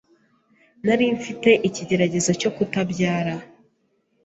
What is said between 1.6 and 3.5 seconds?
ikigeragezo cyo kutabyara.